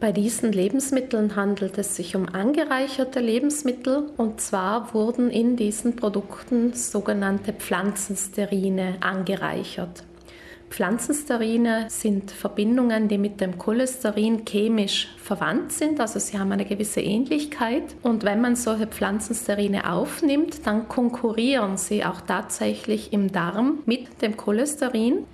Bei 0.00 0.12
diesen 0.12 0.52
Lebensmitteln 0.52 1.34
handelt 1.34 1.76
es 1.76 1.96
sich 1.96 2.14
um 2.14 2.28
angereicherte 2.28 3.18
Lebensmittel 3.18 4.10
und 4.16 4.40
zwar 4.40 4.94
wurden 4.94 5.28
in 5.28 5.56
diesen 5.56 5.96
Produkten 5.96 6.72
sogenannte 6.72 7.52
Pflanzensterine 7.52 8.98
angereichert. 9.00 10.04
Pflanzensterine 10.70 11.86
sind 11.88 12.30
Verbindungen, 12.30 13.08
die 13.08 13.18
mit 13.18 13.40
dem 13.40 13.58
Cholesterin 13.58 14.44
chemisch 14.44 15.08
verwandt 15.16 15.72
sind, 15.72 15.98
also 15.98 16.20
sie 16.20 16.38
haben 16.38 16.52
eine 16.52 16.66
gewisse 16.66 17.00
Ähnlichkeit. 17.00 17.96
Und 18.02 18.22
wenn 18.22 18.40
man 18.40 18.54
solche 18.54 18.86
Pflanzensterine 18.86 19.90
aufnimmt, 19.90 20.64
dann 20.64 20.86
konkurrieren 20.86 21.76
sie 21.76 22.04
auch 22.04 22.20
tatsächlich 22.20 23.12
im 23.12 23.32
Darm 23.32 23.80
mit 23.86 24.22
dem 24.22 24.36
Cholesterin. 24.36 25.24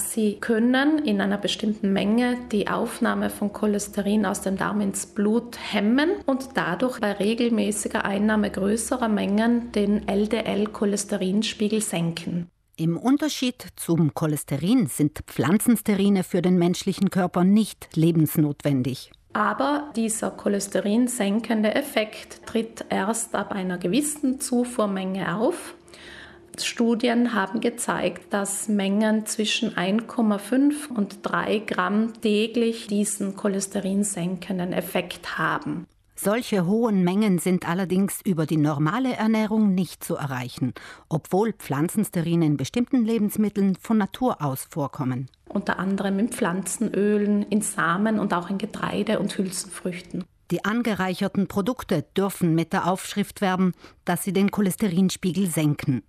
Sie 0.00 0.36
können 0.40 0.98
in 1.04 1.20
einer 1.20 1.38
bestimmten 1.38 1.92
Menge 1.92 2.38
die 2.52 2.68
Aufnahme 2.68 3.30
von 3.30 3.52
Cholesterin 3.52 4.26
aus 4.26 4.40
dem 4.40 4.56
Darm 4.56 4.80
ins 4.80 5.06
Blut 5.06 5.56
hemmen 5.72 6.10
und 6.26 6.50
dadurch 6.54 7.00
bei 7.00 7.12
regelmäßiger 7.12 8.04
Einnahme 8.04 8.50
größerer 8.50 9.08
Mengen 9.08 9.72
den 9.72 10.06
LDL-Cholesterinspiegel 10.08 11.80
senken. 11.80 12.50
Im 12.76 12.98
Unterschied 12.98 13.68
zum 13.76 14.12
Cholesterin 14.12 14.86
sind 14.86 15.20
Pflanzensterine 15.26 16.24
für 16.24 16.42
den 16.42 16.58
menschlichen 16.58 17.08
Körper 17.08 17.42
nicht 17.42 17.88
lebensnotwendig. 17.96 19.12
Aber 19.32 19.90
dieser 19.96 20.30
cholesterinsenkende 20.30 21.74
Effekt 21.74 22.46
tritt 22.46 22.84
erst 22.88 23.34
ab 23.34 23.52
einer 23.52 23.78
gewissen 23.78 24.40
Zufuhrmenge 24.40 25.36
auf 25.36 25.74
Studien 26.64 27.34
haben 27.34 27.60
gezeigt, 27.60 28.32
dass 28.32 28.68
Mengen 28.68 29.26
zwischen 29.26 29.74
1,5 29.74 30.88
und 30.94 31.18
3 31.22 31.58
Gramm 31.60 32.12
täglich 32.20 32.86
diesen 32.86 33.36
cholesterinsenkenden 33.36 34.72
Effekt 34.72 35.38
haben. 35.38 35.86
Solche 36.18 36.64
hohen 36.64 37.04
Mengen 37.04 37.38
sind 37.38 37.68
allerdings 37.68 38.20
über 38.24 38.46
die 38.46 38.56
normale 38.56 39.14
Ernährung 39.14 39.74
nicht 39.74 40.02
zu 40.02 40.16
erreichen, 40.16 40.72
obwohl 41.10 41.52
Pflanzensterine 41.52 42.46
in 42.46 42.56
bestimmten 42.56 43.04
Lebensmitteln 43.04 43.76
von 43.78 43.98
Natur 43.98 44.40
aus 44.40 44.66
vorkommen. 44.70 45.28
Unter 45.46 45.78
anderem 45.78 46.18
in 46.18 46.30
Pflanzenölen, 46.30 47.42
in 47.42 47.60
Samen 47.60 48.18
und 48.18 48.32
auch 48.32 48.48
in 48.48 48.56
Getreide 48.56 49.18
und 49.18 49.36
Hülsenfrüchten. 49.36 50.24
Die 50.50 50.64
angereicherten 50.64 51.48
Produkte 51.48 52.06
dürfen 52.16 52.54
mit 52.54 52.72
der 52.72 52.86
Aufschrift 52.86 53.42
werben, 53.42 53.72
dass 54.04 54.24
sie 54.24 54.32
den 54.32 54.50
Cholesterinspiegel 54.50 55.48
senken. 55.48 56.02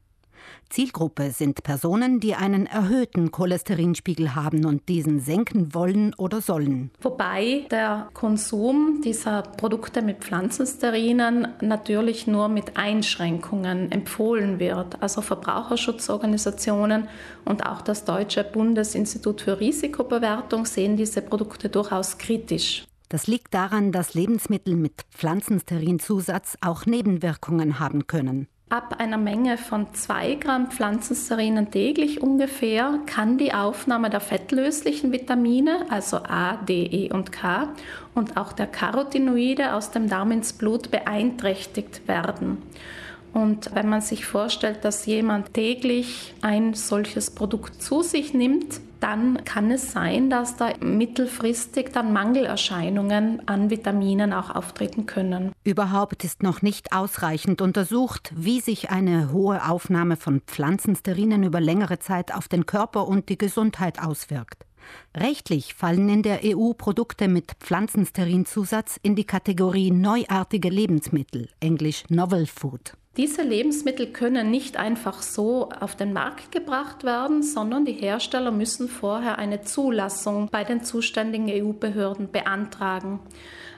Zielgruppe 0.70 1.32
sind 1.32 1.64
Personen, 1.64 2.20
die 2.20 2.36
einen 2.36 2.66
erhöhten 2.66 3.32
Cholesterinspiegel 3.32 4.36
haben 4.36 4.66
und 4.66 4.90
diesen 4.90 5.20
senken 5.20 5.74
wollen 5.74 6.14
oder 6.16 6.42
sollen. 6.42 6.92
Wobei 7.02 7.66
der 7.72 8.10
Konsum 8.14 9.02
dieser 9.04 9.44
Produkte 9.44 10.02
mit 10.02 10.24
Pflanzensterinen 10.24 11.48
natürlich 11.62 12.28
nur 12.28 12.50
mit 12.50 12.78
Einschränkungen 12.78 13.92
empfohlen 13.92 14.60
wird. 14.60 15.02
Also 15.02 15.22
Verbraucherschutzorganisationen 15.22 17.08
und 17.46 17.66
auch 17.66 17.82
das 17.82 18.06
Deutsche 18.06 18.44
Bundesinstitut 18.44 19.42
für 19.42 19.60
Risikobewertung 19.60 20.66
sehen 20.66 20.98
diese 20.98 21.22
Produkte 21.22 21.70
durchaus 21.70 22.18
kritisch. 22.18 22.86
Das 23.10 23.28
liegt 23.28 23.54
daran, 23.54 23.94
dass 23.94 24.14
Lebensmittel 24.16 24.76
mit 24.76 25.06
Pflanzensterinzusatz 25.12 26.58
auch 26.60 26.86
Nebenwirkungen 26.86 27.80
haben 27.80 28.06
können. 28.08 28.48
Ab 28.70 28.96
einer 29.00 29.18
Menge 29.18 29.58
von 29.58 29.94
2 29.94 30.36
Gramm 30.36 30.70
Pflanzensterinen 30.72 31.72
täglich 31.72 32.22
ungefähr 32.22 33.00
kann 33.06 33.38
die 33.38 33.54
Aufnahme 33.54 34.10
der 34.10 34.20
fettlöslichen 34.20 35.14
Vitamine, 35.14 35.86
also 35.90 36.18
A, 36.18 36.58
D, 36.58 36.84
E 36.84 37.14
und 37.14 37.32
K, 37.32 37.70
und 38.14 38.36
auch 38.36 38.52
der 38.52 38.68
Carotinoide 38.68 39.74
aus 39.74 39.92
dem 39.92 40.10
Darm 40.10 40.32
ins 40.32 40.52
Blut 40.52 40.92
beeinträchtigt 40.92 42.10
werden. 42.10 42.62
Und 43.34 43.74
wenn 43.74 43.88
man 43.88 44.02
sich 44.02 44.26
vorstellt, 44.26 44.84
dass 44.84 45.06
jemand 45.06 45.54
täglich 45.54 46.34
ein 46.42 46.74
solches 46.74 47.32
Produkt 47.32 47.82
zu 47.82 48.02
sich 48.02 48.34
nimmt, 48.34 48.82
dann 49.00 49.44
kann 49.46 49.72
es 49.72 49.92
sein, 49.92 50.30
dass 50.30 50.58
da 50.58 50.74
mittelfristig 50.80 51.92
dann 51.94 52.14
Mangelerscheinungen 52.14 53.48
an 53.48 53.70
Vitaminen 53.70 54.34
auch 54.34 54.54
auftreten 54.54 55.06
können. 55.06 55.52
Überhaupt 55.64 56.24
ist 56.24 56.44
noch 56.44 56.62
nicht 56.62 56.94
ausreichend 56.94 57.62
untersucht, 57.62 58.32
wie 58.36 58.60
sich 58.60 58.90
eine 58.90 59.32
hohe 59.32 59.68
Aufnahme 59.68 60.16
von 60.16 60.42
Pflanzensterinen 60.42 61.44
über 61.44 61.62
längere 61.62 62.00
Zeit 62.00 62.34
auf 62.34 62.48
den 62.48 62.66
Körper 62.66 63.08
und 63.08 63.30
die 63.30 63.38
Gesundheit 63.38 64.02
auswirkt. 64.02 64.66
Rechtlich 65.16 65.74
fallen 65.74 66.10
in 66.10 66.24
der 66.24 66.42
EU 66.44 66.74
Produkte 66.74 67.28
mit 67.28 67.54
Pflanzensterinzusatz 67.60 69.00
in 69.02 69.16
die 69.16 69.26
Kategorie 69.26 69.92
neuartige 69.92 70.70
Lebensmittel, 70.70 71.50
englisch 71.60 72.04
Novel 72.10 72.46
Food. 72.46 72.94
Diese 73.18 73.42
Lebensmittel 73.42 74.06
können 74.08 74.52
nicht 74.52 74.78
einfach 74.78 75.24
so 75.24 75.70
auf 75.70 75.96
den 75.96 76.14
Markt 76.14 76.52
gebracht 76.52 77.04
werden, 77.04 77.42
sondern 77.42 77.84
die 77.84 77.94
Hersteller 77.94 78.52
müssen 78.52 78.88
vorher 78.88 79.40
eine 79.40 79.62
Zulassung 79.62 80.50
bei 80.52 80.64
den 80.64 80.84
zuständigen 80.84 81.50
EU-Behörden 81.50 82.30
beantragen. 82.30 83.20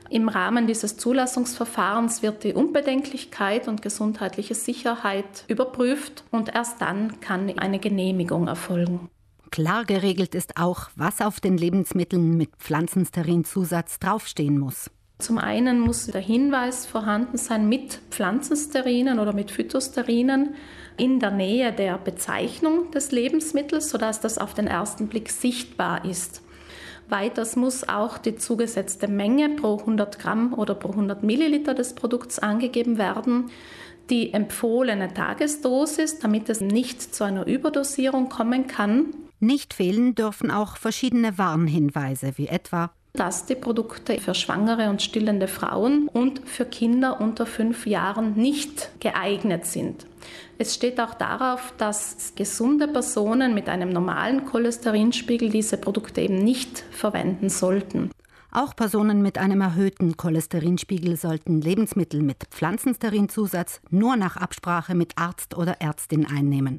Im 0.09 0.27
Rahmen 0.27 0.67
dieses 0.67 0.97
Zulassungsverfahrens 0.97 2.21
wird 2.21 2.43
die 2.43 2.53
Unbedenklichkeit 2.53 3.69
und 3.69 3.81
gesundheitliche 3.81 4.55
Sicherheit 4.55 5.45
überprüft 5.47 6.25
und 6.31 6.53
erst 6.53 6.81
dann 6.81 7.21
kann 7.21 7.57
eine 7.59 7.79
Genehmigung 7.79 8.47
erfolgen. 8.47 9.09
Klar 9.51 9.85
geregelt 9.85 10.35
ist 10.35 10.57
auch, 10.57 10.89
was 10.97 11.21
auf 11.21 11.39
den 11.39 11.57
Lebensmitteln 11.57 12.35
mit 12.35 12.49
Pflanzensterinzusatz 12.57 13.99
draufstehen 13.99 14.59
muss. 14.59 14.91
Zum 15.19 15.37
einen 15.37 15.81
muss 15.81 16.07
der 16.07 16.21
Hinweis 16.21 16.85
vorhanden 16.85 17.37
sein 17.37 17.67
mit 17.67 17.99
Pflanzensterinen 18.09 19.19
oder 19.19 19.33
mit 19.33 19.51
Phytosterinen 19.51 20.55
in 20.95 21.19
der 21.19 21.31
Nähe 21.31 21.73
der 21.73 21.97
Bezeichnung 21.97 22.89
des 22.91 23.11
Lebensmittels, 23.11 23.89
sodass 23.89 24.21
das 24.21 24.37
auf 24.37 24.53
den 24.53 24.67
ersten 24.67 25.07
Blick 25.07 25.29
sichtbar 25.29 26.05
ist. 26.05 26.41
Weiters 27.09 27.57
muss 27.57 27.87
auch 27.89 28.17
die 28.17 28.37
zugesetzte 28.37 29.09
Menge 29.09 29.49
pro 29.49 29.79
100 29.79 30.19
Gramm 30.19 30.53
oder 30.53 30.73
pro 30.73 30.91
100 30.91 31.21
Milliliter 31.21 31.73
des 31.73 31.95
Produkts 31.95 32.39
angegeben 32.39 32.97
werden, 32.97 33.51
die 34.09 34.33
empfohlene 34.33 35.13
Tagesdosis, 35.13 36.19
damit 36.19 36.49
es 36.49 36.61
nicht 36.61 37.13
zu 37.13 37.25
einer 37.25 37.45
Überdosierung 37.45 38.29
kommen 38.29 38.67
kann. 38.67 39.07
Nicht 39.41 39.73
fehlen 39.73 40.15
dürfen 40.15 40.49
auch 40.49 40.77
verschiedene 40.77 41.37
Warnhinweise, 41.37 42.33
wie 42.37 42.47
etwa 42.47 42.91
dass 43.19 43.45
die 43.45 43.55
Produkte 43.55 44.19
für 44.19 44.33
schwangere 44.33 44.89
und 44.89 45.01
stillende 45.01 45.49
Frauen 45.49 46.07
und 46.07 46.47
für 46.47 46.63
Kinder 46.63 47.19
unter 47.19 47.45
fünf 47.45 47.85
Jahren 47.85 48.35
nicht 48.35 48.91
geeignet 49.01 49.65
sind. 49.65 50.05
Es 50.57 50.73
steht 50.73 51.01
auch 51.01 51.13
darauf, 51.13 51.73
dass 51.77 52.33
gesunde 52.35 52.87
Personen 52.87 53.53
mit 53.53 53.67
einem 53.67 53.89
normalen 53.89 54.45
Cholesterinspiegel 54.45 55.49
diese 55.49 55.77
Produkte 55.77 56.21
eben 56.21 56.37
nicht 56.37 56.85
verwenden 56.91 57.49
sollten. 57.49 58.09
Auch 58.51 58.75
Personen 58.75 59.21
mit 59.21 59.37
einem 59.37 59.61
erhöhten 59.61 60.17
Cholesterinspiegel 60.17 61.17
sollten 61.17 61.61
Lebensmittel 61.61 62.21
mit 62.21 62.45
Pflanzensterinzusatz 62.49 63.81
nur 63.89 64.15
nach 64.15 64.37
Absprache 64.37 64.95
mit 64.95 65.17
Arzt 65.17 65.55
oder 65.55 65.81
Ärztin 65.81 66.25
einnehmen. 66.25 66.77